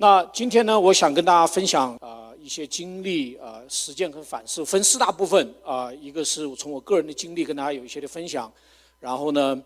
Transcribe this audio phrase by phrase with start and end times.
[0.00, 8.50] 那今天呢，我想跟大家分享啊、一些经历啊、实践和反思，分四大部分啊、一个是我从我个人的经历跟大家有一些的分享，
[9.00, 9.60] 然后呢，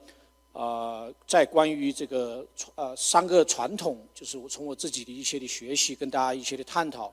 [0.53, 2.43] 呃，在关于这个
[2.77, 7.12] 呃三个传统，就是我从我自己的一些的学习跟大家一些的探讨，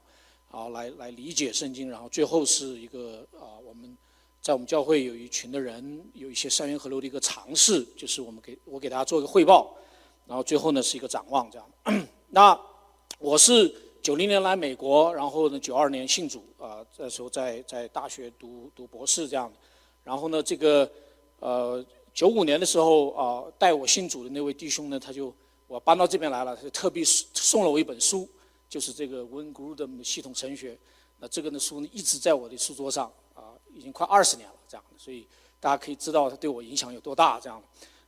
[0.50, 3.98] 啊，来来理解圣经，然后最后是一个啊、我们
[4.42, 9.76] 在我们教会有一群的人有一些三元合流的一个尝试，就是我们给我给大家做一个汇报，
[10.26, 12.08] 然后最后呢是一个展望这样。
[12.30, 12.58] 那
[13.20, 13.70] 我是
[14.02, 19.57] 九零年来美国，然后呢九二年信主啊、那时候在在大学读读博士这样的，
[20.06, 20.89] 然后呢这个
[21.40, 25.34] 呃九五年的时候啊、带我信主的那位弟兄呢，他就
[25.68, 28.26] 我搬到这边来了，他就特地送了我一本书，
[28.70, 30.78] 就是这个 Win Grudem 的系统神学。
[31.20, 35.28] 那这个呢书呢一直在我的书桌上啊、已经快二十年了这样，所以
[35.59, 37.62] 大家可以知道它对我影响有多大这样。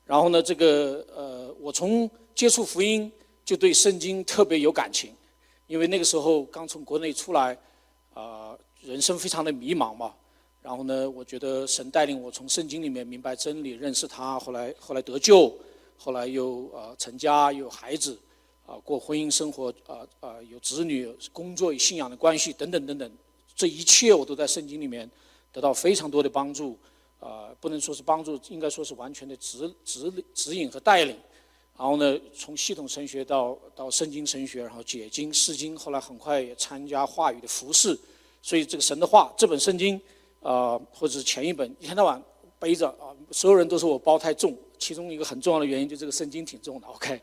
[0.05, 3.11] 然后呢，这个呃，我从接触福音
[3.51, 5.13] 就对圣经特别有感情，
[5.67, 7.57] 因为那个时候刚从国内出来，
[8.13, 10.13] 啊、人生非常的迷茫嘛。
[10.61, 15.53] 然后呢，我觉得神带领我从圣经里面明白真理，认识他，后来后来得救，
[15.97, 18.17] 后来又呃成家，有孩子，
[18.65, 23.11] 啊、过婚姻生活，啊、啊、有子女，工作与信仰的关系等等等等，
[23.53, 25.11] 这一切我都在圣经里面
[25.51, 26.79] 得到非常多的帮助，
[27.19, 31.17] 啊、不能说是帮助，应该说是完全的指指指引和带领。
[31.77, 37.97] 然后呢，从系统神学到到圣经神学，然后解经、释经，后来很快也参加话语的服饰。
[38.41, 39.99] 所以这个神的话，这本圣经，
[40.41, 42.21] 啊，或者是前一本，一天到晚
[42.59, 44.57] 背着啊，所有人都说我包太重。
[44.77, 46.87] 其中一个很重要的原因，就这个圣经挺重的。
[46.87, 47.21] OK，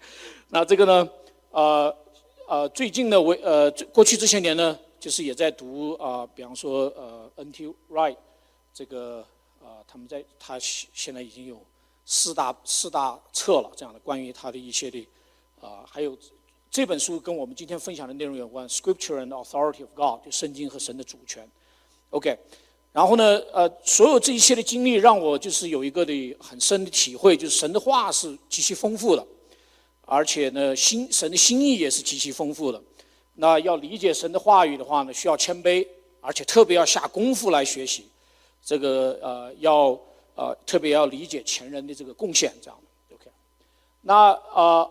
[0.48, 1.10] 那这个呢，
[1.50, 1.96] 呃
[2.48, 7.66] 呃，最近呢，我呃过去这些年呢，就是也在读啊、比方说呃 N.T.
[7.90, 8.16] Wright
[8.72, 9.26] 这个
[9.60, 11.60] 啊、他们在他现现在已经有
[12.10, 15.06] 四大四大册了，这样的关于他的一些的
[15.60, 16.16] 啊、还有
[16.70, 21.46] 这本书跟我们今天分享的内容有关，Scripture and Authority of God，就圣经和神的主权。
[22.08, 22.34] OK，
[22.92, 29.26] 然后呢，呃，所有这一切的经历让我就是有一个的很深的体会，就是神的话是极其丰富的，
[30.06, 32.82] 而且呢，心神的心意也是极其丰富的。
[33.34, 35.86] 那要理解神的话语的话呢，需要谦卑，
[36.22, 38.06] 而且特别要下功夫来学习。
[38.64, 39.98] 这个呃，要
[40.38, 42.78] 呃特别要理解前人的这个贡献，这样
[43.12, 43.28] OK。
[44.02, 44.88] 那呃，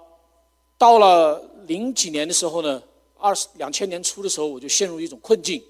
[0.77, 2.83] 到了零几年的时候呢，
[3.17, 5.63] 二两千年初的时候，我就陷入一种困境，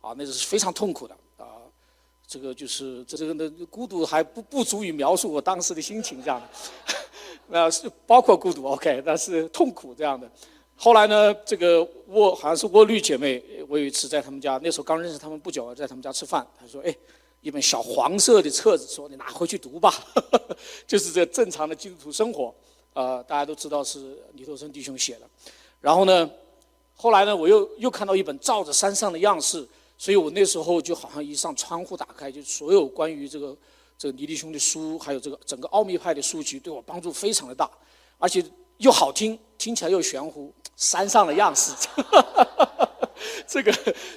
[0.00, 1.60] 啊，那是非常痛苦的啊。
[2.26, 6.48] 这个就是这这个呢，孤独还不不足以描述我当时的心情这样的，
[7.48, 10.26] 那是包括孤独 OK，但是痛苦这样的。
[10.74, 16.96] 后来呢，这个沃好像是沃绿姐妹，我有一次在他们家，那时候刚认识他们不久，在他们家吃饭，她说：“哎，
[17.40, 19.94] 一本小黄色的册子，说你拿回去读吧，
[20.86, 22.54] 就是这正常的基督徒生活。”
[22.94, 25.28] 呃，大家都知道是李头生弟兄写的。
[25.80, 26.28] 然后呢，
[26.96, 29.64] 后来呢，我又又看到一本照着山上的样式，
[29.96, 33.56] 所以我那时候就好像一扇窗户打开，就所有关于这个
[33.96, 37.70] 这个尼弟兄的书，还有这个整个奥秘派的书籍，对我帮助非常的大，
[38.18, 38.44] 而且
[38.78, 41.70] 又好听，听起来又玄乎，山上的样式，
[43.46, 43.72] 这个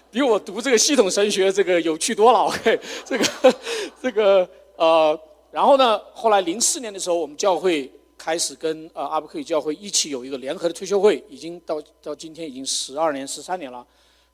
[0.10, 2.40] 比我读这个系统神学这个有趣多了。
[2.40, 3.56] OK，这个
[4.02, 5.20] 这个呃，
[5.52, 13.86] 然后呢，后来零四年的时候，我们教会开始跟呃阿布克语教会一起有一个联合的退休会，已经到到今天已经十二年、十三年了。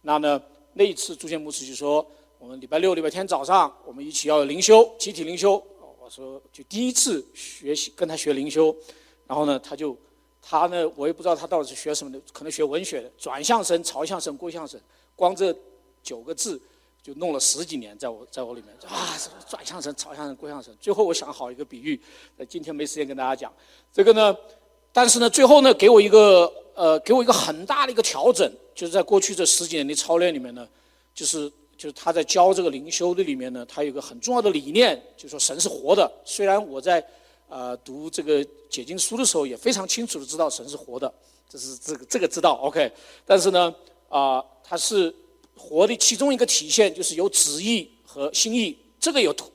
[0.02, 0.42] 那呢，
[0.74, 2.06] 那一次朱建牧师就说，
[2.38, 5.62] 我们礼拜六、礼拜天早上，我们一起要有灵修，集体灵修。
[6.00, 8.74] 我说就第一次学习跟他学灵修，
[9.26, 9.98] 然后呢，他就
[10.50, 14.80] 他呢，我也不知道他到底是学什么的，可能学文学的，转向神、朝向神、归向神，
[15.14, 15.54] 光这
[16.02, 16.62] 九个字
[17.04, 19.18] 就弄了十几年，在我在我里面啊，
[19.50, 20.74] 转向神、朝向神、归向神。
[20.80, 22.02] 最后我想好一个比喻，
[22.38, 23.52] 呃，今天没时间跟大家讲
[23.92, 24.34] 这个呢，
[24.94, 29.36] 但是呢，最后呢，给我一个呃，给我一个很大的一个调整，就是在过去。
[29.36, 30.66] 这十几年的操练里面呢，
[31.14, 36.10] 就是就是他在教这个灵修的里面呢，他有一个很重要的理念，就说神是活的。
[36.24, 37.06] 虽然我在
[37.48, 41.12] 呃读这个解经书的时候，也非常清楚的知道神是活的，
[41.50, 42.92] 这是这个这个知道 OK，
[43.26, 43.74] 但是呢，
[44.10, 45.14] 啊、它是
[45.56, 49.50] 活的其中一个体现，就是有旨意和心意，这个有拖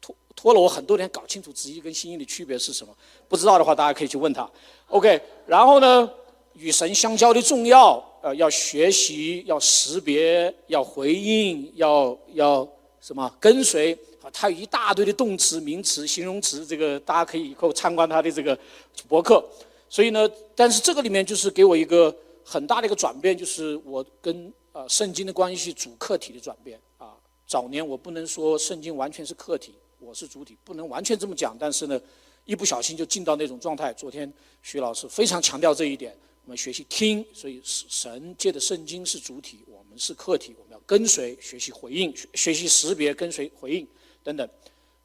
[0.00, 2.94] 拖拖了我很多年搞清楚旨意跟心意的区别是什么。
[3.28, 4.48] 不知道的话，大家可以去问他。
[4.88, 6.08] OK，然后呢，
[6.54, 12.68] 与神相交的重要，呃，要学习，要识别，要回应，要要
[13.00, 13.98] 什么跟随。
[14.32, 18.58] 它，有一大堆的动词、名词、形容词，这个大家可以以后参观他的这个
[19.06, 19.44] 博客。
[19.88, 22.14] 所以呢，但是这个里面就是给我一个
[22.44, 27.14] 很大的一个转变，就是我跟呃圣经的关系主客体的转变啊。
[27.46, 31.56] 早年我不能说圣经完全是客体，我是主体，不能完全这么讲。
[31.58, 31.98] 但是呢，
[32.44, 33.92] 一不小心就进到那种状态。
[33.94, 34.30] 昨天
[34.62, 36.14] 徐老师非常强调这一点，
[36.44, 43.88] 我们学习听，所以神借的圣经是主体，我们是客体，我们要跟随学习回应，学学习识别跟随回应
[44.22, 44.48] 等等，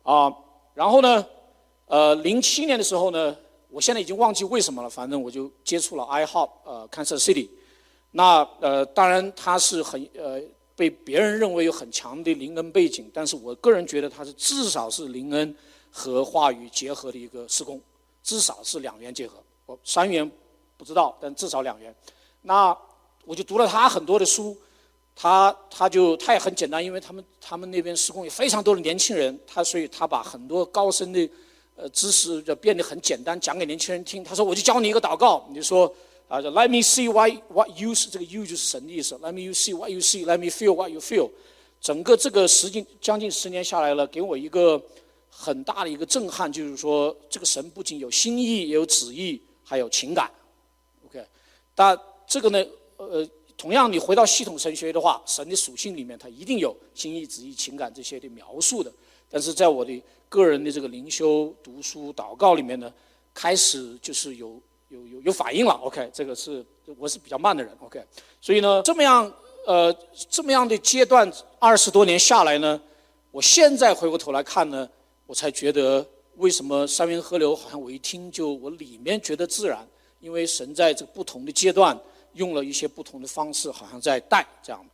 [0.04, 0.34] 啊，
[0.74, 1.26] 然后呢，
[1.88, 3.36] 呃，零七年的时候呢，
[3.70, 7.48] 我现在已经忘记为什么了，反正我就接触了 iHop，呃，Kansas City，
[8.12, 10.42] 那呃，当然它是很呃
[10.76, 15.56] 被别人认为有很强的灵恩背景，但是我个人觉得它是至少是灵恩
[15.92, 17.82] 和话语结合的一个施工，
[18.24, 20.30] 至少是两元结合，我三元。
[20.76, 21.96] 不知道，但至少两元。
[22.42, 22.78] 那
[23.24, 24.58] 我就读了他很多的书，
[25.16, 31.30] 他他就他也很简单，因为他们他们那边施工有非常多的年轻人，他所以他把很多高深的
[31.76, 34.24] 呃知识就变得很简单，讲给年轻人听。
[34.24, 35.94] 他说：“我就教你一个祷告，你就说
[36.28, 40.46] 啊，Let me see why what you 是这个 you 就是神的意思，Let me you see what you see，Let me
[40.46, 41.30] feel what you feel。
[41.80, 44.82] 整个这个十近将近十年下来了，给我一个
[45.30, 50.32] 很大的一个震撼，就是说这个神不仅有心意，也有旨意，还有情感。
[51.06, 51.24] OK，
[51.76, 52.66] 但这个呢，
[52.98, 53.28] 呃，
[53.58, 58.92] 同样你回到系统神学的话，神的属性里面它一定有心意、旨意、情感这些的描述的。
[59.30, 62.92] 但是在我的个人的这个灵修、读书、祷告里面呢，
[63.34, 64.60] 开始就是有
[64.90, 65.74] 有有有反应了。
[65.84, 66.66] OK，这个是
[66.98, 67.76] 我是比较慢的人。
[67.80, 68.04] OK，
[68.42, 69.32] 所以呢，这么样
[69.66, 69.96] 呃
[70.30, 72.82] 这么样的阶段二十多年下来呢，
[73.32, 74.90] 我现在回过头来看呢，
[75.26, 76.06] 我才觉得
[76.36, 79.88] 为什么三元河流好像我一听就我里面觉得自然。
[80.20, 82.00] 因为神在这个不同的阶段
[82.34, 84.86] 用了一些不同的方式，好像在带这样。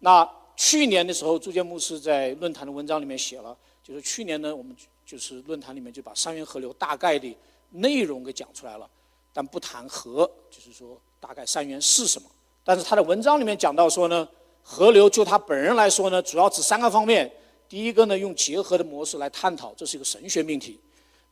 [0.00, 7.36] 那去年的时候，朱建牧师在论坛的文章里面写了，就是去年呢，我们就是论坛里面就把三元河流大概的
[7.70, 8.88] 内容给讲出来了，
[9.32, 12.28] 但不谈河，就是说大概三元是什么。
[12.64, 14.28] 但是他的文章里面讲到说呢，
[14.62, 17.30] 河流就他本人来说呢，主要指三个方面。
[17.68, 20.78] 第一个呢，用结合的模式来探讨，这是一个神学命题。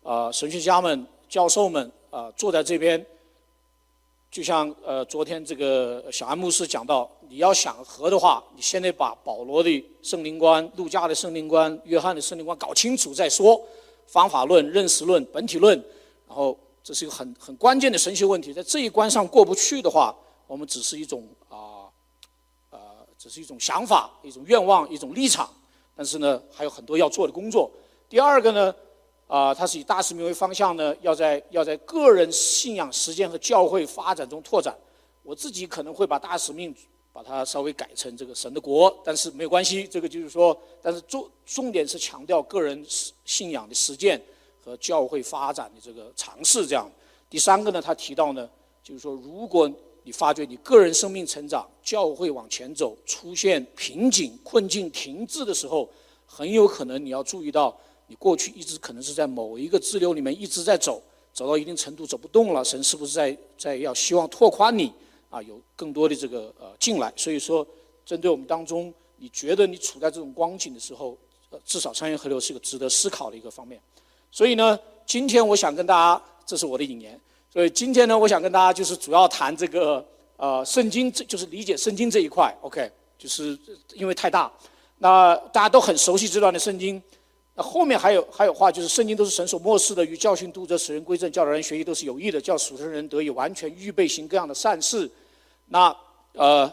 [0.02, 3.04] 啊，神学家们、教授们啊，坐在这边。
[4.36, 13.58] 就像呃，昨天这个小安牧师讲到，你要想和的话，你现在把保罗的圣灵观、路加的圣灵观、约翰的圣灵观搞清楚再说。
[14.06, 15.74] 方法论、认识论、本体论，
[16.28, 16.54] 然后
[16.84, 20.14] 这是一个很很关键的神学问题，在这一关上过不去的话，
[20.46, 21.88] 我们只是一种啊，
[22.68, 22.78] 呃，
[23.16, 25.48] 只是一种想法、一种愿望、一种立场，
[25.96, 27.70] 但是呢，还有很多要做的工作。
[28.06, 28.74] 第二个呢？
[29.26, 34.72] 啊，它是以大使命为方向呢，要在要在个人信仰实践和教会发展中拓展。
[35.24, 36.72] 我自己可能会把大使命
[37.12, 39.84] 把它稍微改成这个神的国，但是没有关系。
[39.84, 42.86] 这个就是说，但是重重点是强调个人
[43.24, 44.22] 信仰的实践
[44.64, 46.64] 和教会发展的这个尝试。
[46.64, 46.88] 这样，
[47.28, 48.48] 第三个呢，他提到呢，
[48.80, 49.68] 就是说，如果
[50.04, 55.90] 你发觉你个人生命成长、教会往前走出现瓶颈、困境、停滞的时候，
[56.24, 57.76] 很有可能你要注意到。
[58.08, 64.92] 你过去一直可能是在某一个支流里面一直在走，走到一定程度走不动了，神是不是在在要希望拓宽你
[65.28, 65.42] 啊？
[65.42, 67.12] 有更多的这个呃进来。
[67.16, 67.66] 所以说，
[68.04, 71.18] 针对我们当中，你觉得你处在这种光景的时候，
[71.50, 73.80] 呃，至少商业河流是个值得思考的一个方面。
[74.30, 77.20] 所以呢，今天我想跟大家，这是我的引言。
[77.52, 80.06] 所以今天呢，我想跟大家就是主要谈这个
[80.36, 82.56] 呃圣经，这就是理解圣经这一块。
[82.60, 82.88] OK，
[83.18, 83.58] 就是
[83.94, 84.52] 因为太大，
[84.98, 87.02] 那大家都很熟悉这段的圣经。
[87.58, 95.10] 那后面还有还有话，就是圣经都是神所漠视的，与教训、督责、使人归正、教导人学习都是有益的，叫属神人得以完全预备行各样的善事。
[95.68, 95.96] 那
[96.34, 96.70] 呃，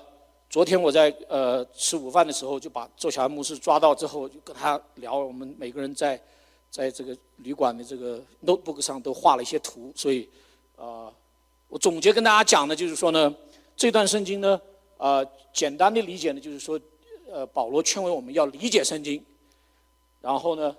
[0.49, 6.21] 昨天我在呃吃午饭的时候，就把周小安牧师抓到之后，就跟他聊，我们每个人在
[6.69, 10.27] 在这个旅馆的这个 notebook 上都画了一些图，所以
[10.75, 11.09] 呃，
[11.69, 13.33] 我总结跟大家讲的就是说呢，
[13.77, 14.59] 这段圣经呢，
[14.97, 16.77] 呃，简单的理解呢，就是说，
[17.31, 19.23] 呃，保罗劝慰我们要理解圣经。
[20.23, 20.73] 然后呢，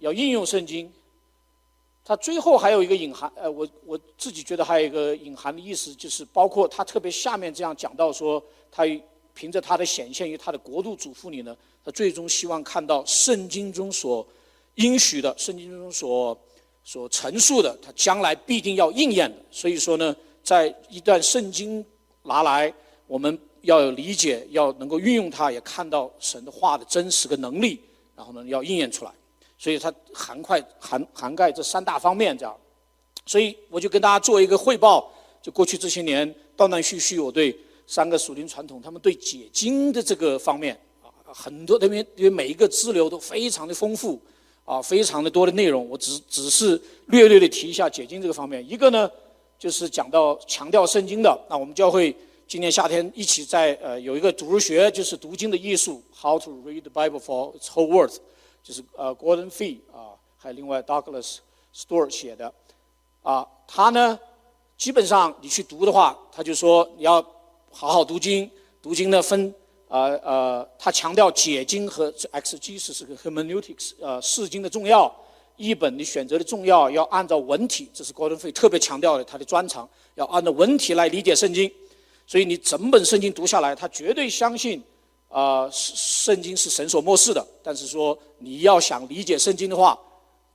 [0.00, 0.92] 要应用圣经。
[2.04, 8.42] 它最后还有一个隐含，呃，我我自己觉得还有一个隐含的意思，就是包括他特别下面这样讲到说，
[8.72, 8.84] 他
[9.32, 14.26] 凭着他的显现与他的国度嘱咐你呢，他最终希望看到圣经中所
[14.74, 16.36] 应许的，圣经中所
[16.82, 19.36] 所陈述的，他将来必定要应验的。
[19.52, 21.84] 所以说呢，在一段圣经
[22.24, 22.74] 拿来，
[23.06, 27.78] 我们要有理解，要能够运用它，也看到神的话的真实的能力。
[28.20, 29.10] 然后呢，要应验出来，
[29.56, 32.54] 所以它涵盖涵涵盖这三大方面，这样。
[33.24, 35.10] 所以我就跟大家做一个汇报，
[35.40, 44.20] 就过去这些年断断续续，我对三个属灵传统，他们对解经的这个方面啊，很多因为因为每一个支流都非常的丰富
[44.66, 48.62] 啊，非常的多的内容，我只只是略略的提一下解经这个方面。
[48.68, 49.10] 一个呢，
[49.58, 52.14] 就是讲到强调圣经的，那我们教会。
[52.50, 58.12] 今年夏天一起在呃有一个读学，就是读经的艺术，How to read the Bible for its whole World，
[58.60, 61.36] 就是呃 Gordon Fee 啊，还有另外 Douglas
[61.72, 62.52] Store 写的，
[63.22, 64.18] 啊，他呢
[64.76, 67.24] 基本上你去读的话，他就说你要
[67.70, 68.50] 好好读经，
[68.82, 69.54] 读经呢分
[69.86, 75.14] 呃呃，他强调解经和 exegesis 是个 hermeneutics，呃，释经的重要，
[75.54, 81.70] 译本你选择的重要，要按照文体，这是 Gordon Fee 特别强调的他的专长，要按照文体来理解圣经。
[82.30, 84.80] 所以你整本圣经读下来，他绝对相信，
[85.28, 87.44] 啊，圣经是神所漠视的。
[87.60, 89.98] 但是说你要想理解圣经的话，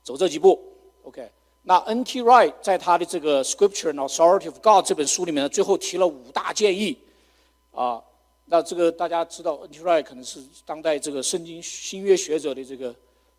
[0.02, 0.58] 走这几步
[1.02, 1.30] ，OK。
[1.64, 2.22] 那 N.T.
[2.22, 6.96] Wright 在他的这个《Scripture and Authority of God》这本书里面呢，最后提了五大建议，
[7.72, 8.02] 啊，
[8.46, 9.80] 那这个大家知道，N.T.
[9.80, 12.94] Wright 可能是当代这个圣经新约学者的这个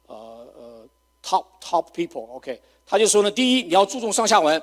[0.05, 0.15] 呃
[0.55, 0.87] 呃
[1.23, 2.61] top top people，OK。
[2.85, 4.61] 他就说呢，第一，你要注重上下文。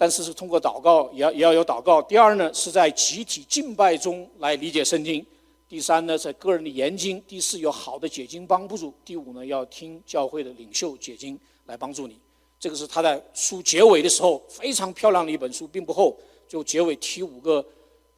[0.00, 2.00] 但是是通过祷告，也要也要有祷告。
[2.00, 5.22] 第二呢，是在集体敬拜中来理解圣经。
[5.68, 7.22] 第三呢，在个人的研经。
[7.28, 8.94] 第四，有好的解经帮助。
[9.04, 12.18] 第五呢，要听教会的领袖解经来帮助你。
[12.58, 16.16] 这个是他在书结尾的时候非常漂亮的一本书，并不厚，
[16.48, 17.62] 就结尾提五个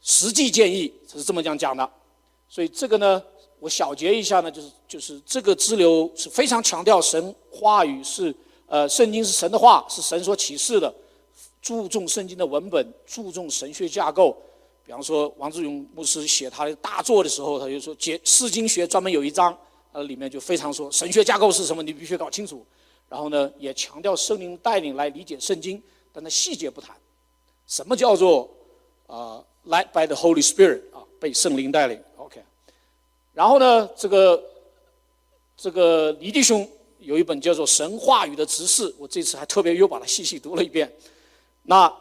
[0.00, 1.90] 实际建议，他是这么讲讲的。
[2.48, 3.20] 所以这个呢，
[3.58, 8.32] 我小结一下呢，就是就是这个支流是非常强调神话语是
[8.68, 10.94] 呃，圣经是神的话，是神所启示的。
[11.62, 14.37] 注重圣经的文本，注重神学架构。
[14.85, 19.57] 比方说，王志勇牧师写他的大作的时候，他就说解释经学专门有一章，
[19.92, 22.66] 呃，里面就非常说神学架构是什么，你必须搞清楚。
[23.09, 25.81] 然后呢，也强调圣灵带领来理解圣经，
[26.12, 26.97] 但他细节不谈。
[27.69, 28.50] 什么叫做
[29.07, 32.42] 啊，led by the Holy Spirit 啊，被圣灵带领？OK。
[33.33, 34.42] 然后呢，这个
[35.57, 40.92] 这个李弟兄有一本叫做《神话语的执事》，我这次还特别又把它细细读了一遍。
[41.64, 41.92] 那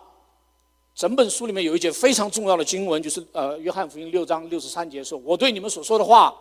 [0.94, 6.36] 整本书里面有一节非常重要的经文，就是呃，约翰福音六章六十三节说：“我对你们所说的话，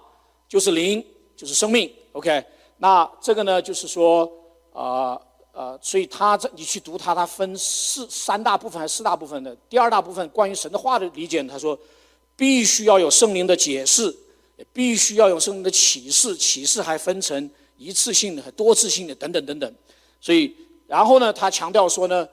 [0.48, 1.04] 就是灵，
[1.36, 2.42] 就是生命。” OK，
[2.78, 4.30] 那这个呢，就是说，
[4.72, 5.20] 呃
[5.52, 9.56] 呃，所以他这你去读它，它分四三大部分还是四大部分的？
[9.68, 11.78] 第二大部分关于神的话的理解，他说
[12.36, 14.14] 必须要有圣灵的解释，
[14.72, 19.74] 必须要有圣灵的启示，启示还分成一次性的和多次性的等等等等。
[20.20, 20.54] 所以，
[20.86, 22.28] 然后呢，他强调说呢。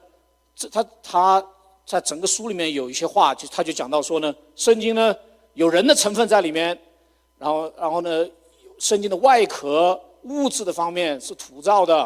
[0.58, 1.46] 这他他
[1.86, 5.14] 在整个书里面有一些话，就他就讲到说呢，圣经呢
[5.54, 6.76] 有人的成分在里面，
[7.38, 8.28] 然后然后呢，
[8.80, 11.96] 圣经的外壳物质的方面是土造的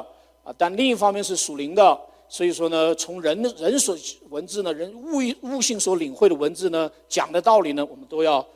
[0.45, 3.97] 啊，但另一方面是属灵的，所以说呢，从人的人所
[4.29, 8.47] 文字呢，人物物性所领会的文字呢，讲的道理呢，我们都要，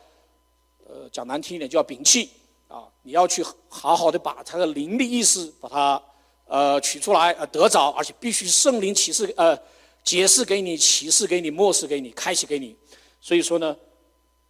[0.87, 2.29] 呃，讲难听一点，就要摒弃
[2.69, 6.03] 啊，你要去好好的把它的灵的意思把它
[6.47, 9.59] 呃取出来呃得着，而且必须圣灵启示呃。
[10.07, 12.77] 解释给你，启示给你，漠视给你，开启给你。
[13.21, 13.77] 所以说呢，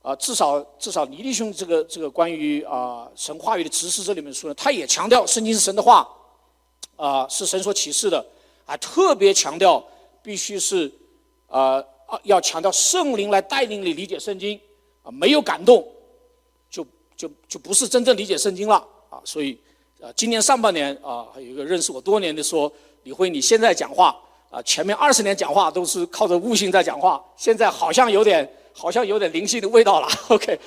[0.02, 6.06] 啊，至少至少尼弟兄这个这个关于啊神话语的知识这里面说呢，他也强调圣经是神的话，
[6.96, 8.22] 啊是神所启示的，
[8.66, 9.82] 啊特别强调
[10.22, 10.92] 必须是
[11.46, 11.82] 啊
[12.24, 14.60] 要强调圣灵来带领你理解圣经
[15.02, 15.82] 啊，没有感动
[16.68, 16.86] 就
[17.16, 18.76] 就就不是真正理解圣经了
[19.08, 19.22] 啊。
[19.24, 19.58] 所以
[20.02, 22.70] 啊，今年上半年啊，有一个认识我多年的说，
[23.04, 24.14] 李辉你现在讲话。
[24.56, 30.08] 啊，前面二十年讲话都是靠着悟性在讲话，现在好像有点，好像有点灵性的味道了。
[30.28, 30.58] OK，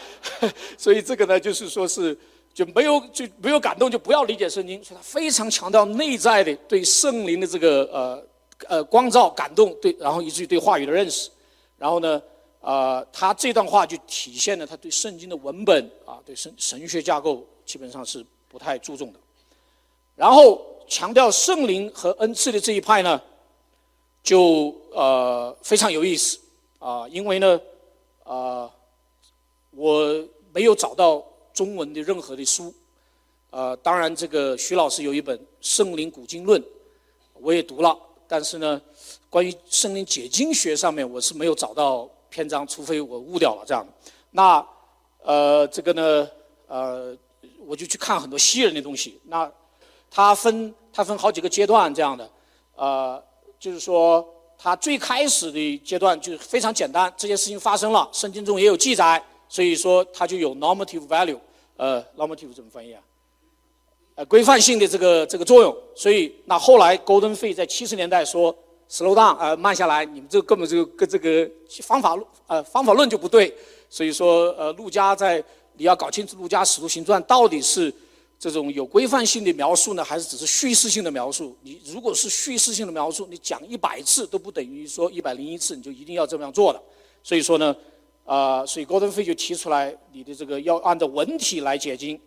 [0.78, 2.16] 所以这个呢，就是说是
[2.54, 4.84] 就没有就没有感动，就不要理解圣经。
[4.84, 8.24] 所以他非常强调内在的对圣灵的这个呃
[8.68, 11.32] 呃光照感动，对，然后以至于对话语的认识。
[11.76, 12.22] 然后呢，
[12.62, 19.20] 呃，他这段话就体现了他对圣经的文本啊，对神神学架构基本上是不太注重的。
[20.16, 23.20] 然后强调圣灵和恩赐的这一派呢。
[24.30, 26.38] 就呃非常有意思
[26.78, 27.60] 啊，因为呢，
[28.24, 28.70] 啊，
[29.72, 32.72] 我没有找到中文的任何的书，
[33.50, 36.62] 呃，当然这个徐老师有一本《圣灵古今论》，
[37.42, 38.80] 我也读了，但是呢，
[39.32, 43.84] 关于圣灵解经学上面我是没有找到篇章，除非我误掉了这样。
[44.30, 44.64] 那
[45.24, 46.30] 呃这个呢
[46.68, 47.18] 呃
[47.66, 49.52] 我就去看很多西人的东西，那
[50.12, 52.30] 它分它分好几个阶段这样的，
[52.76, 53.24] 呃。
[53.60, 54.26] 就是说，
[54.58, 61.38] 他最开始的阶段就非常简单，这件事情发生了，圣经中也有记载，所以说它就有 normative value，
[61.76, 63.02] 呃，normative 怎么翻译啊？
[64.16, 65.76] 呃，规范性的这个这个作用。
[65.94, 68.56] 所以那后来 Golden Fee 在七十年代说
[68.90, 71.50] slow down，呃，慢下来，你们这根本就跟这个
[71.84, 73.54] 方法论，呃，方法论就不对。
[73.90, 77.94] 所以说，呃，陆家在你要搞清楚陆家使徒行传到底是。
[78.40, 81.56] 这种有规范性的描述呢，还是只是叙事性的描述？
[81.62, 86.82] 你如果是叙事性的描述，你讲一百次都不等于说一百零一次你就一定要这么样做的。
[87.22, 87.76] 所以说呢，
[88.24, 92.20] 啊，所以高登飞就提出来，你的这个要按照文体来解经，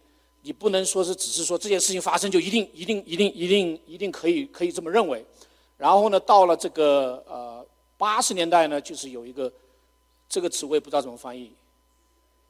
[0.42, 5.24] 你不能说是只是说这件事情发生就一定一定一定一定一定可以可以这么认为。
[5.78, 7.66] 然后呢，到了这个呃。
[7.98, 9.52] 八十年代呢，就是有一个
[10.28, 11.52] 这个词我也不知道怎么翻译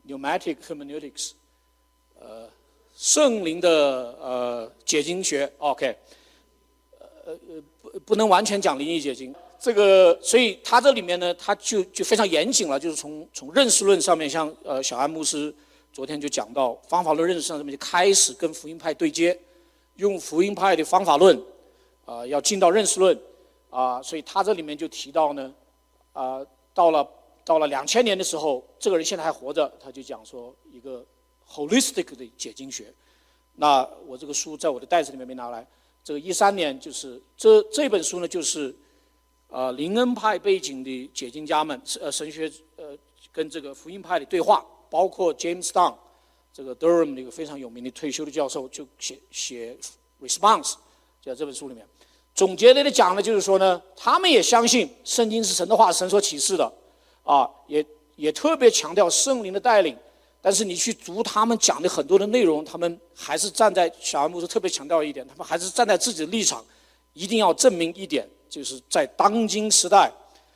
[0.08, 1.32] ，pneumatic hermeneutics，
[2.18, 2.48] 呃，
[2.94, 5.96] 圣灵的呃解经学，OK，
[7.24, 15.54] 呃呃不不能完全讲灵异解经，这个所以他这里面呢，他就就非常严谨了，就是从从认识论上面，像呃小安牧师
[15.92, 19.38] 昨天就讲到方法论认识上面就开始跟福音派对接，
[19.96, 21.40] 用福音派的方法论，
[22.04, 23.18] 啊要进到认识论。
[23.70, 25.50] 啊，所以他这里面就提到呢，
[26.12, 26.44] 啊，
[26.74, 27.08] 到了
[27.42, 31.02] 到了两千年的时候，这个人现在还活着，他就讲说一个
[31.52, 32.92] holistic 的解经学。
[33.56, 35.66] 那我这个书在我的袋子里面没拿来。
[36.02, 38.74] 这个一三年就是这这本书呢，就是
[39.48, 42.96] 呃林恩派背景的解经家们，呃神学呃
[43.30, 45.94] 跟这个福音派的对话，包括 James Dunn
[46.52, 49.76] 这个 Durham 的一个非常有名的退休的教授，就写写
[50.20, 50.74] response
[51.20, 51.86] 就在这本书里面。
[52.34, 56.72] 总结的讲呢，就是说呢，他们也相信圣经是神的话，神所启示的，
[57.22, 57.84] 啊，也
[58.16, 59.96] 也特别强调圣灵的带领。
[60.42, 66.62] 但是你去读他们讲的很多的内容，他们还是站在小安牧师特别强调一点，他们还是站在自己的立场，
[67.14, 70.12] 一定要证明一点，就是在当今时代，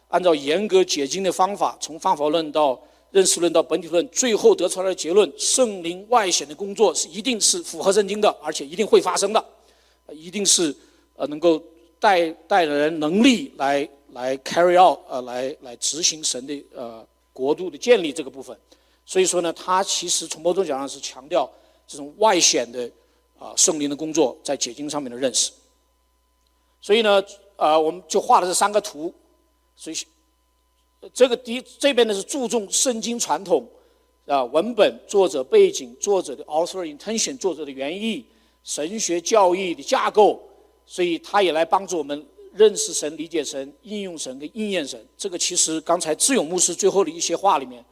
[0.09, 2.79] 按照严格解经的方法，从方法论到
[3.13, 9.43] 认识论到本体论，最后得出来的结论，圣灵外显的工作是一定是符合圣经的，而且一定会发生的，
[10.13, 10.77] 一定是。
[11.19, 11.59] 呃，能够
[11.99, 17.03] 带带人能力来来 carry out，呃，来来执行神的呃
[17.33, 18.55] 国度的建立这个部分，
[19.07, 21.51] 所以说呢，他其实从某种角度上是强调
[21.87, 22.91] 这种外显的
[23.39, 25.53] 啊圣灵的工作在解经上面的认识。
[26.83, 27.23] 所以呢，
[27.57, 29.15] 呃，我们就画了这三个图，
[29.77, 29.97] 所以
[31.15, 33.67] 这个第这边呢是注重圣经传统
[34.27, 38.27] 啊文本、作者背景、作者的 author intention、作者的原意、
[38.65, 40.43] 神学教义的架构。
[40.89, 45.05] 所以他也来帮助我们认识神、理解神、应用神跟应验神。
[45.19, 47.85] 这个其实刚才智勇牧师最后的一些话里面，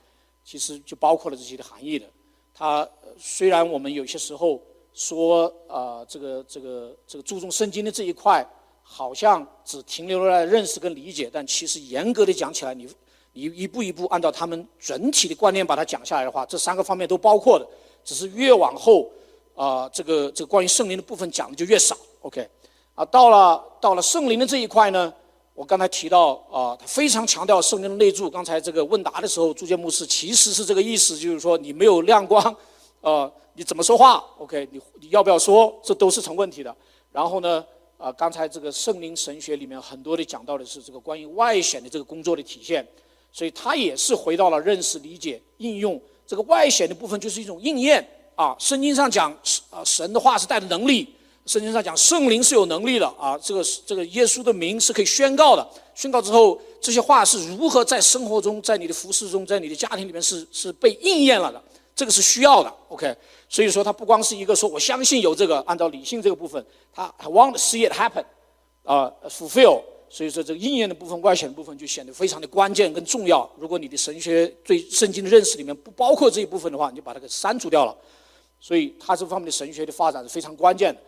[0.45, 2.07] 其实就包括了这些的含义的。
[2.55, 4.61] 他虽然我们有些时候
[4.93, 8.47] 说啊，这个这个这个注重圣经的这一块，
[8.83, 12.87] 好像只停留在认识跟理解，但其实严格的讲起来，你
[13.33, 17.67] 你一步一步按照他们整体的观念把它讲下来的话，这三个方面都包括的。
[18.05, 19.11] 只是越往后
[19.55, 21.97] 啊，这个这个关于圣灵的部分讲的就越少。
[22.21, 22.47] OK。
[22.95, 25.13] 啊，到了到了圣灵的这一块呢，
[25.55, 28.29] 我刚才提到啊，他非常强调圣灵的内住。
[28.29, 32.55] 刚才这个问答的时候，朱建牧师其实是这个意思，就是说你没有亮光，
[33.01, 36.75] 呃，你怎么说话？OK，你你要不要说，这都是成问题的。
[37.13, 37.65] 然后呢，
[37.97, 42.85] 啊，刚才这个圣灵神学里面很多的讲到的是这个关于外显的这个工作的体现，
[43.31, 48.57] 所以他也是回到了认识、理解、应用这个外显的部分，就是一种应验啊。
[48.59, 49.31] 圣经上讲，
[49.71, 51.15] 啊，神的话是带着能力。
[51.47, 55.67] 圣经上讲，圣灵是有能力的啊，这个这个耶稣的名是可以宣告的。
[55.95, 61.63] 宣告之后，这些话是如何在生活中、在你的服饰中、在你的家庭里面是是被应验了的？
[61.95, 62.73] 这个是需要的。
[62.89, 63.15] OK，
[63.49, 68.25] 所以说它不光是一个说我相信有这个，按照理性这个部分，他 want to see it happen，
[68.83, 69.83] 啊，fulfill。
[70.09, 73.49] 所以说这个应验的部分、外显的部分就显得非常的关键跟重要。
[73.59, 77.95] 如果你的神学对圣经的认识里面不包括这一部分的话，你就把它给删除掉了。
[78.61, 81.01] 所以它这方面的神学的发展是非常关键的。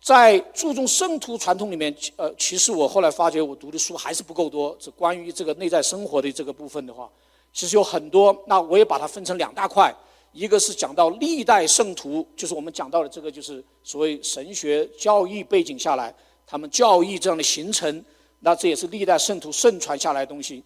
[0.00, 4.74] 在注重圣徒传统里面，呃，其实我后来发觉我读的书还是不够多。
[4.80, 7.08] 这关于这个内在生活的这个部分的话，
[7.52, 8.34] 其实有很多。
[8.46, 9.94] 那我也把它分成两大块，
[10.32, 16.14] 一个是讲到历代圣徒，就是我们讲到的这个，就是所谓神学教义背景下来，
[16.46, 18.02] 他们教义这样的形成，
[18.38, 20.64] 那这也是历代圣徒盛传下来的东西。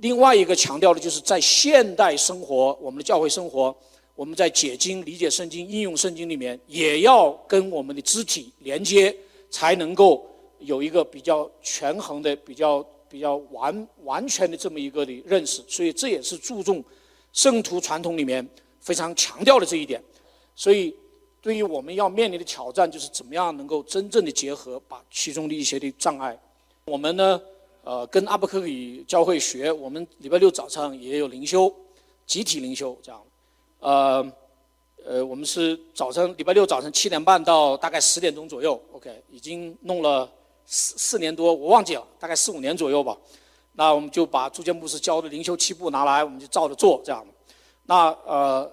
[0.00, 3.72] 另外一个强调的就是在现代生活，我们的教会生活。
[4.14, 9.14] 我们在解经、理解圣经、应用圣经里面，也要跟我们的肢体连接，
[9.50, 15.62] 才能够有一个比较权衡的、比较比较完完全的这么一个的认识。
[15.66, 16.84] 所以这也是注重
[17.32, 18.46] 圣徒传统里面
[18.80, 20.02] 非常强调的这一点。
[20.54, 20.94] 所以
[21.40, 26.38] 对于我们要面临的挑战，就是怎么样能够真正的结合，把其中的一些的障碍。
[26.84, 27.40] 我们呢，
[27.82, 31.74] 呃，跟阿布克里教会学，我们礼拜六早上也有灵修，
[32.26, 33.20] 集体灵修这样。
[33.82, 34.24] 呃，
[35.04, 40.30] 呃，我们是早晨礼拜六早晨七点半到大概十点钟左右，OK，已经弄了
[40.64, 43.18] 四四年多，我忘记了，大概四五年左右吧。
[43.72, 47.26] 那我们就把朱建牧师教的灵修七步拿来，我们就照着做这样。
[47.86, 48.72] 那呃，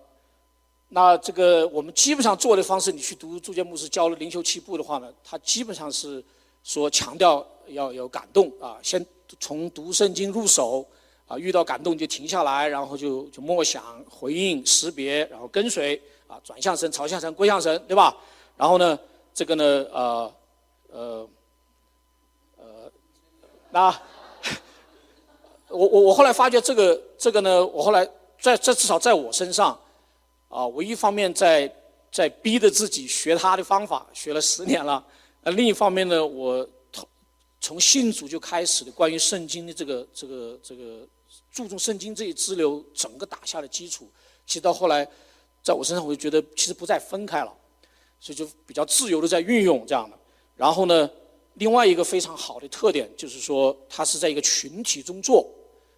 [0.90, 6.24] 那这个我们基本上做的方式，你去读朱建牧师教的灵修七步的话呢，他基本上是
[6.64, 9.04] 说强调要有感动啊，先
[9.40, 10.86] 从读圣经入手。
[11.30, 15.96] 啊，遇到感动就停下来，然后就就默想、回应、识别，然后跟随，
[16.28, 18.18] 啊，转向神、朝向神、归向神，对吧？
[18.58, 18.98] 然后呢，
[19.32, 19.64] 这个呢，
[19.94, 20.34] 呃，
[20.92, 21.30] 呃，
[22.58, 22.92] 呃，
[23.70, 24.02] 那，
[25.70, 28.04] 我我我后来发觉这个这个呢，我后来
[28.42, 29.80] 在在至少在我身上，
[30.48, 31.72] 啊，我一方面在
[32.12, 35.06] 在逼着自己学他的方法，学了十年了，
[35.44, 36.68] 那，另一方面呢，我
[37.62, 41.08] 从信主就开始的关于圣经的这个这个这个
[41.60, 44.10] 注重圣经这一支流整个打下的基础，
[44.46, 45.06] 其实到后来，
[45.62, 47.54] 在我身上我就觉得其实不再分开了，
[48.18, 50.18] 所以就比较自由的在运用这样的，
[50.56, 51.10] 然后呢。
[51.56, 55.46] 另外一个非常好的特点就是说，它是在一个群体中做，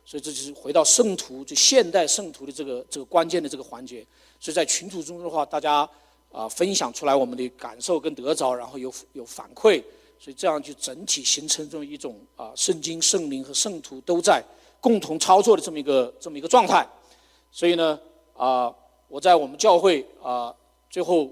[0.04, 4.04] 所以这就是回到圣徒就现代圣徒的这个这个关键的这个环节。
[4.40, 5.88] 所以在群体中的话，大家
[6.32, 9.84] 啊分享出来我们的感受跟得着，然后有有反馈，
[10.18, 14.44] 所以这样就整体形成这么一种啊圣经、圣灵和圣徒都在
[14.82, 16.86] 共同操作的这么一个这么一个状态。
[17.50, 17.98] 所以呢
[18.36, 18.70] 啊，
[19.08, 20.54] 我在我们教会啊
[20.90, 21.30] 最后。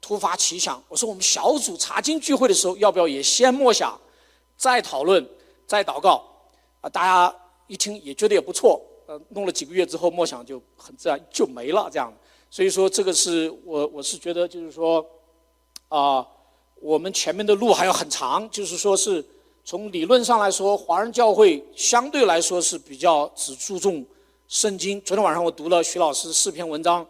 [0.00, 4.00] 突发奇想，我说我们小组查经聚会的时候，要不要也先默想，
[4.56, 5.28] 再讨论，
[5.66, 6.24] 再祷告？
[6.80, 8.80] 啊，大家一听也觉得也不错。
[9.06, 12.14] 呃，弄了几个月之后，默想就很自然就没了，这样。
[12.48, 15.04] 所以说，这个是我我是觉得就是说，
[15.88, 16.24] 啊，
[16.76, 18.48] 我们前面的路还要很长。
[18.50, 19.22] 就是说是
[19.68, 24.02] 从理论上来说，华人教会相对来说是比较只注重
[24.48, 24.98] 圣经。
[25.02, 27.06] 昨天晚上我读了徐老师四篇文章，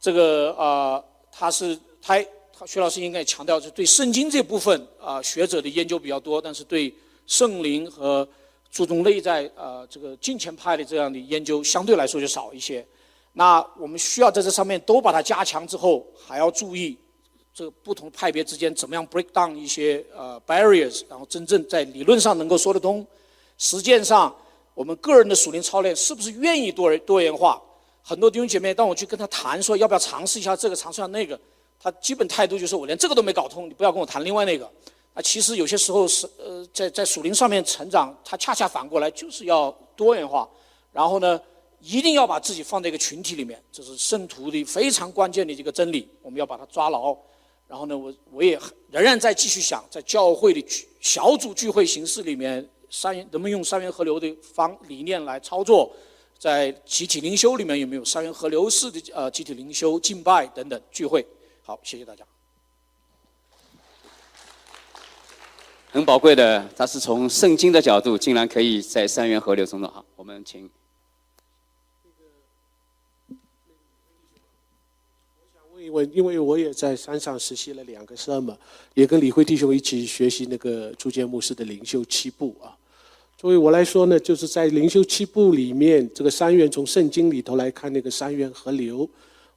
[0.00, 1.78] 这个啊，他是。
[2.02, 2.18] 他
[2.66, 6.92] 徐老师应该强调，是对圣经这部分啊学者的研究比较多，但是对
[7.28, 8.28] 圣灵和
[8.72, 12.84] 注重内在啊这个金钱派的这样的研究相对来说就少一些。
[13.34, 16.98] 那我们需要在这上面都把它加强之后，还要注意
[17.60, 23.06] 这个不同派别之间怎么样 break down 一些呃 barriers，然后真正在理论上能够说得通。
[23.58, 24.34] 实践上，
[24.72, 27.60] 我们个人的属灵操练是不是愿意多多元化？
[28.02, 31.38] 很多弟兄姐妹，当我去跟他谈说要不要尝试一下这个，尝试一下那个。
[31.78, 34.64] 他基本态度就是我连这个都没搞通，你不要跟我谈另外那个。
[35.12, 40.48] 啊，其实有些时候是呃，在在属灵上面成长，他恰恰反过来就是要多元化。
[40.92, 41.38] 然后呢，
[41.80, 47.14] 一定要把自己放在一个群体里面，这是圣徒的非常关键的一个真理，我们要把它抓牢。
[47.70, 48.58] 然后呢，我我也
[48.90, 50.60] 仍然在继续想，在教会的
[51.00, 55.88] 小组聚会形式里面，三元能不能用三元合流的方理念来操作？
[56.36, 61.24] 在集体灵修里面有没有三元合流式的呃集体灵修敬拜等等聚会？
[61.62, 62.24] 好，谢谢大家。
[65.92, 70.68] 很宝贵的，他是从圣经的角度，竟然可以在三元河流中的好，我们请。
[75.90, 78.56] 我，因为我也在山上实习了两个师嘛
[78.94, 82.76] 也跟李辉弟兄一起学习那个朱建牧师的灵修七步啊。
[83.36, 89.08] 作为我来说呢，就是在灵修七步里面，这个三元从圣经里头来看那个三元河流。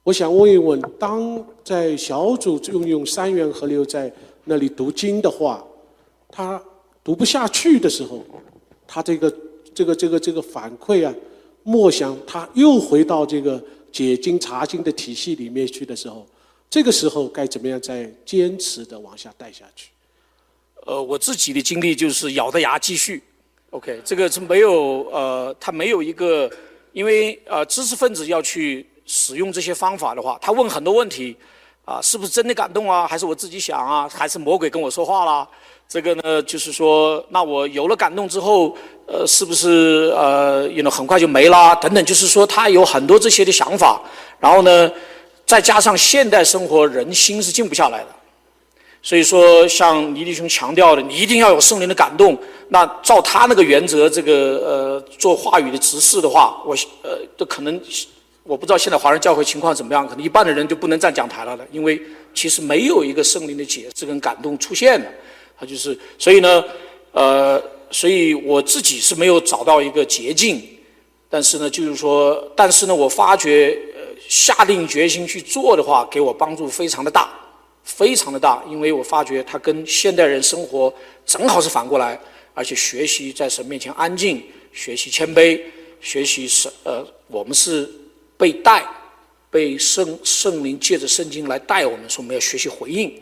[0.02, 4.12] 我想问一问，当在小组用用三元河流在
[4.44, 5.62] 那里读经的话，
[6.30, 6.62] 他
[7.02, 8.24] 读不下去的时候，
[8.86, 9.34] 他这个
[9.74, 11.14] 这个这个这个反馈啊，
[11.62, 13.62] 默想他又回到这个
[13.94, 16.26] 解经查经的体系里面去的时候，
[16.68, 19.90] 这个时候该怎么样再坚持的往下带下去？
[20.84, 23.22] 呃，我自己的经历就是咬着牙继续。
[23.70, 26.50] OK，这个是没有呃，他没有一个，
[26.92, 28.84] 因为呃，知识分子要去。
[29.06, 31.36] 使用这些方法的话，他问很多问题，
[31.84, 33.06] 啊，是不是真的感动啊？
[33.06, 34.08] 还是我自己想啊？
[34.08, 35.46] 还是魔鬼跟我说话啦？
[35.86, 38.74] 这个呢，就是说，那我有了感动之后，
[39.06, 41.74] 呃，是不是呃，有很快就没啦？
[41.74, 44.00] 等等，就是说，他有很多这些的想法。
[44.40, 44.90] 然后呢，
[45.44, 48.06] 再加上现代生活人心是静不下来的，
[49.02, 52.36] 所以说，像倪弟兄强调的，你一定要有圣灵的感动。
[52.70, 54.32] 那照他那个原则，这个
[54.64, 57.78] 呃，做话语的执事的话，我呃，都可能。
[58.44, 61.98] 我不知道现在华人教会情况怎么样，可能一半的人就不能站讲台了的，因为
[62.34, 65.10] 其实没有一个圣灵的解释跟感动出现的，
[65.58, 66.62] 他就是，所以呢，
[67.12, 70.62] 呃，所以我自己是没有找到一个捷径，
[71.30, 77.30] 但是呢，就是说，但是呢，我发觉，呃，下定决心去做的话，给我帮助非常的大，
[77.82, 80.92] 非常的大，因为我发觉它跟现代人生活
[81.24, 82.20] 正好是反过来，
[82.52, 85.58] 而且学习在神面前安静，学习谦卑，
[86.02, 87.90] 学习神，呃，我们是。
[88.36, 88.84] 被带，
[89.50, 93.12] 被圣圣灵借着圣经来带我们，说我们要学习回应。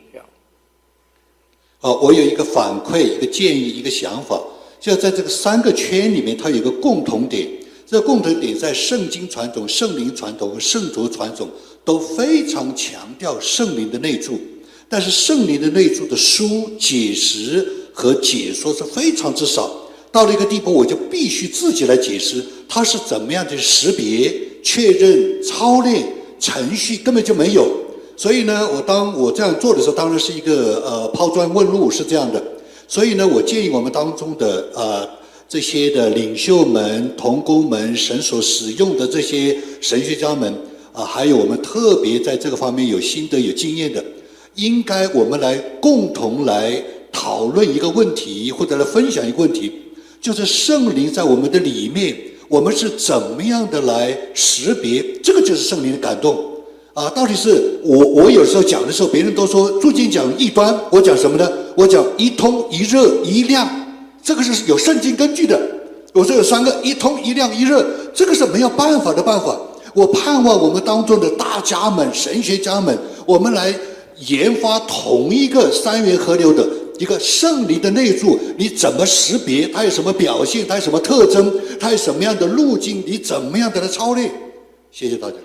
[1.80, 4.40] 哦，我有一个反馈，一个建议，一个想法，
[4.80, 7.48] 就在这个三个圈里面，它有一个共同点。
[7.84, 11.50] 这个共同点在圣经传统、圣灵传统和圣徒传统
[11.84, 14.40] 都非常强调圣灵的内住，
[14.88, 19.70] 但是圣灵的内住的书解释和解说是非常之少。
[20.10, 24.32] 到了一个地步，我就必须自己来解释它是怎么样的识别。
[24.62, 26.06] 确认、操练、
[26.38, 27.66] 程序根本就没有，
[28.16, 32.42] 所以呢，我当我这样做的时候，当然是一个呃抛砖问路是这样的。
[32.86, 35.08] 所以呢，我建议我们当中的呃
[35.48, 40.52] 这些的领袖们、同工们、神所使用的这些神学家们
[40.92, 44.04] 啊，还有我们特别在这个方面有心得、有经验的，
[44.56, 49.72] 应该我们来共同来讨论一个问题，或者来分享一个问题，
[50.20, 52.14] 就是圣灵在我们的里面，
[52.52, 55.02] 我们是怎么样的来识别？
[55.22, 56.38] 这个就是圣灵的感动
[56.92, 57.08] 啊！
[57.08, 61.50] 到底是我我有时候讲的时候，别人都说朱经讲异端，我讲什么呢？
[61.74, 63.66] 我讲一通一热一亮。
[64.22, 65.58] 这个是有圣经根据的。
[66.12, 69.58] 我说有三个一通一亮一热，这个是没有办法的办法。
[69.94, 73.74] 我盼望我们当中的大家们、神学家们，我们来
[74.26, 76.62] 研发同一个三元河流的
[76.98, 78.38] 一个圣灵的内住。
[78.56, 80.66] 你怎么识别它有什么表现？
[80.66, 81.52] 它有什么特征？
[81.78, 83.02] 它有什么样的路径？
[83.06, 84.30] 你怎么样的来操练？
[84.90, 85.36] 谢谢大家。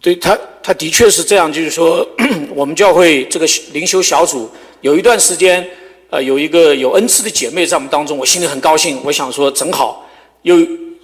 [0.00, 1.52] 对他，他的确是这样。
[1.52, 2.06] 就是说，
[2.54, 4.48] 我们教会这个灵修小组
[4.80, 5.66] 有一段时间。
[6.08, 8.96] 呃，有一个有恩赐的姐妹在我们当中，我心里很高兴。
[9.04, 10.08] 我想说，正好
[10.42, 10.56] 又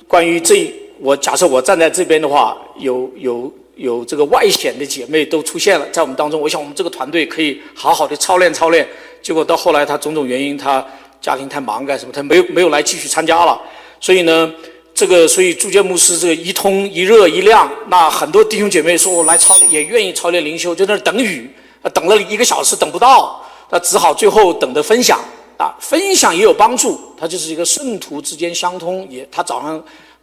[0.06, 6.40] 关于这，我假设我站在这边的话，有有有这个外显的姐妹都出现了在我们当中。
[6.40, 8.86] 我想我们这个团队可以好好的操练操练。
[9.22, 10.84] 结果到后来，他种种原因，他
[11.20, 13.60] 家庭太忙干什么，他没有没有来继续参加了。
[14.00, 14.52] 所以呢，
[14.92, 21.48] 这个所以祝建牧师这个一通一热一亮，那很多弟兄姐妹说我来操也愿意操练灵修，就在那等雨，
[21.94, 23.40] 等了一个小时等不到。
[23.70, 25.18] 那只好最后等着分享
[25.56, 29.82] 啊，分享也有帮助，他就是一个圣徒之间相通，也他早上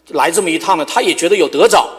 [0.09, 1.89] 来这么一趟呢，他也觉得有得着，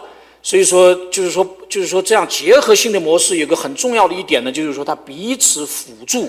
[0.43, 6.29] 所以说就是说就是说这样结合性的模式有个很重要的一点呢，就是说它彼此辅助，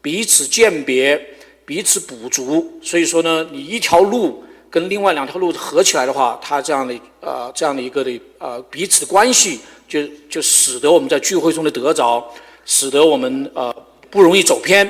[0.00, 1.20] 彼此鉴别，
[1.64, 12.24] 彼此补足，所以说呢，你一条路跟另外两条路合起来的话，它这样的呃这样的一个的呃彼此关系，就就使得我们在聚会中的得着，
[12.64, 13.74] 使得我们呃。
[14.12, 14.86] 不容易走偏，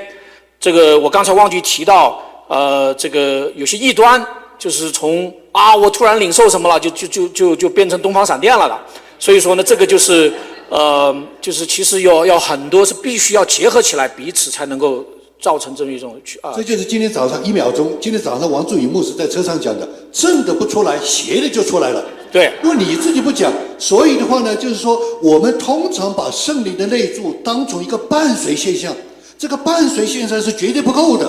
[0.58, 4.20] 这个我刚才忘记提到，呃，这个有些异端
[4.62, 8.78] 就是从啊，我突然领受什么了，就就就就就变成东方闪电了的。
[9.18, 10.32] 所以说呢，这个就是
[10.68, 15.04] 呃，就是其实要要很多是必须要结合起来，彼此才能够
[15.40, 16.52] 造成这么一种啊。
[16.54, 22.04] 这就是今天早上一秒钟，今天早上王祝宇牧师在车上讲的，正的不出来，邪的就出来了。
[22.30, 28.94] 对，因为你自己不讲，所以的话呢，就是说我们通常把圣灵的内住当成一个伴随现象。
[29.36, 31.28] 这个伴随现象是绝对不够的，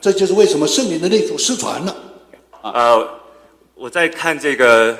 [0.00, 1.92] 这就是为什么圣灵的内住失传了。
[2.72, 3.20] 呃，
[3.74, 4.96] 我在看这个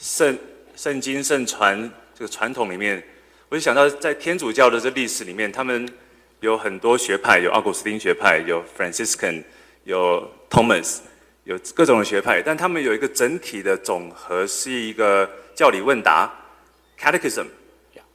[0.00, 0.38] 圣
[0.74, 3.02] 圣经圣传这个传统里面，
[3.50, 5.86] 我就想到在天主教的这历史里面，他们
[6.40, 9.42] 有很多学派，有奥古斯丁学派，有 Franciscan，
[9.84, 11.00] 有 Thomas，
[11.44, 16.32] 有各种的学派，但他们有一个整体的总和，是一个教理问答
[16.98, 17.44] （Catechism）。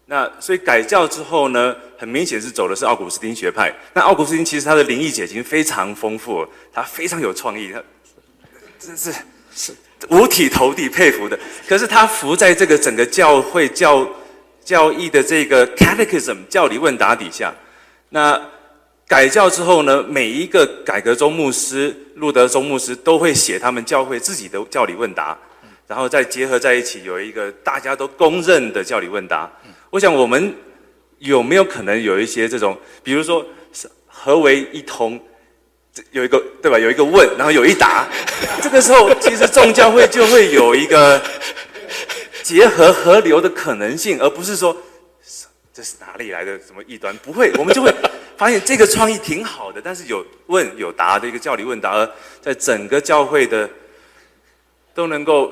[0.08, 3.72] 那所以改教之后呢，很明显是走的是奥古斯丁学派。
[3.94, 7.82] 那奥古斯丁其实他的灵异解经非常丰富，他非常有创意，他
[8.82, 9.14] 真是
[9.54, 9.72] 是
[10.10, 11.40] 五体投地佩服的。
[11.68, 14.08] 可是他伏在这个整个教会教
[14.64, 17.54] 教义的这个 catechism 教理问答底下。
[18.10, 18.42] 那
[19.08, 25.38] 改教之后呢，每一个改革宗牧师、路德宗牧师都会写他们教会自己的教理问答，
[25.86, 29.52] 然后再结合在一起，有一个大家都公认的教理问答。
[29.90, 30.56] 我想，我们
[31.20, 33.46] 有没有可能有一些这种，比如说，
[34.08, 35.20] 何为一通？
[36.12, 36.80] 有一个对吧？
[36.80, 38.08] 有一个问，然后有一答。
[38.62, 41.22] 这个时候， 其实众教会就会有一个
[42.44, 44.76] 结合河流的可能性，而不是说
[45.74, 47.16] 这是哪里来的什么异端？
[47.18, 47.94] 不会，我们就会
[48.38, 52.10] 发现这个创意挺好的，但是有问有答的一个教理问答，而
[52.42, 53.70] 在整个教会的
[54.94, 55.52] 都能够。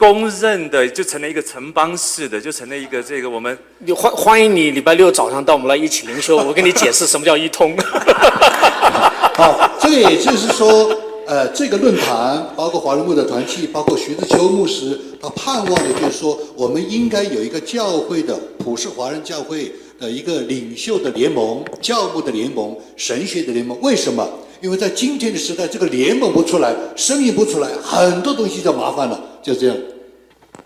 [0.00, 3.58] 公认的就成了一个城邦式的，就成了一个这个我们。
[3.80, 7.76] 你欢欢迎你礼拜六早上到我们来一起灵修，我跟你解释什么叫一通。
[9.40, 10.94] 好，这个也就是说，
[11.26, 23.80] 呃，这个论坛包括华人牧的团契，包括徐志秋牧师，他盼望的就是说，我们应该有一个教会的普世华人教会的一个领袖的联盟、教牧的联盟、神学的联盟。
[23.80, 24.28] 为什么？
[24.60, 29.40] 因为在今天的时代，这个联盟不出来，声音不出来，很多东西就麻烦了。
[29.42, 29.76] 就这样。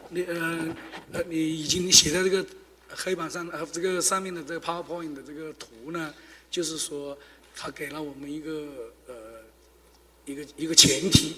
[0.08, 0.34] 你呃
[1.12, 2.44] 呃，你已经写在这个
[2.88, 6.12] 黑板上呃，这个上面的这个 PowerPoint 的这个图呢，
[6.50, 7.16] 就是说，
[7.56, 8.66] 他给了我们一个
[9.06, 9.14] 呃
[10.24, 11.36] 一个一个前提，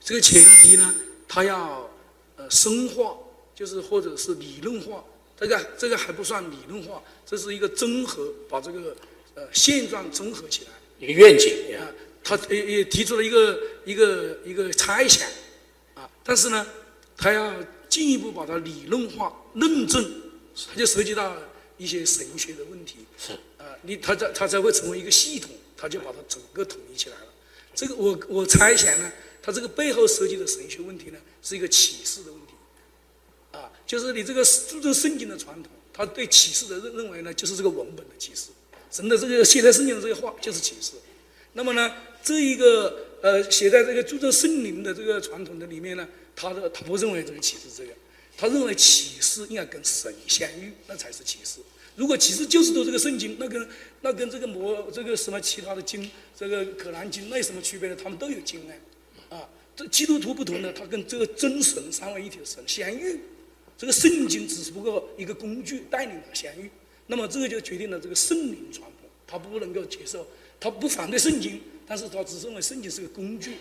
[0.00, 0.94] 这个前提呢，
[1.26, 1.90] 他要
[2.36, 3.16] 呃深化，
[3.54, 5.02] 就是或者是理论化，
[5.38, 8.94] 这个这个还不算理论化，这是一个综合，把这个
[9.34, 10.70] 呃现状综合起来。
[10.98, 11.92] 一个愿景啊，
[12.24, 15.28] 他也也提出了一个一个一个猜想，
[15.94, 16.66] 啊，但是呢，
[17.16, 17.54] 他要
[17.88, 20.02] 进一步把它理论化论证，
[20.68, 21.36] 他就涉及到
[21.76, 23.06] 一些神学的问题。
[23.18, 27.26] 是啊，你他才他才会成为一个系统，他就把它整个统一起来了。
[27.74, 29.12] 这个我我猜想呢，
[29.42, 32.54] 它这个背后涉及的神学问题呢，是一个启示的问题，
[33.52, 38.46] 啊，就是你这个注重圣经的传统，他对启示的认认为呢，就是这个文本的启示，
[38.90, 40.92] 神的这个写在圣经的这个话就是启示。
[41.52, 47.92] 那么呢，这一个呃写在这个注重圣灵的这个传统的里面呢，他的他不认为这个启示这个，
[48.36, 51.60] 他认为启示应该跟神相遇，那才是启示。
[51.94, 53.68] 如果启示就是读这个圣经，那跟
[54.02, 57.96] 那跟这个魔这个什么其他的经，这个可兰经那有什么区别呢？
[57.96, 63.18] 他们都有经啊，啊，这基督徒不同呢，他跟这个真神三位一体的神相遇，
[63.78, 66.70] 这个圣经只是不过一个工具带领他相遇，
[67.06, 70.26] 那么这个就决定了这个圣灵传播，他不能够接受，
[70.60, 73.54] 他不反对圣经，但是他只认为圣经是个工具，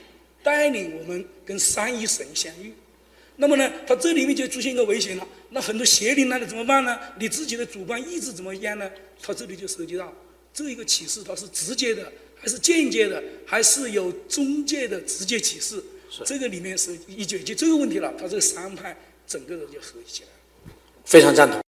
[0.43, 2.73] 带领我们跟三一神相遇。
[3.37, 5.27] 那么呢，它这里面就出现一个危险了。
[5.49, 6.97] 那很多邪灵来了怎么办呢？
[7.19, 8.89] 你自己的主观意志怎么样呢？
[9.21, 10.13] 它这里就涉及到
[10.53, 15.83] 这一个启示，它是直接的还是间接的，还是有中介的直接启示？
[16.23, 18.95] 这个里面是一解决这个问题了，它这个三派
[19.27, 20.73] 整个人就合一起来了。
[21.03, 21.64] 非常赞同。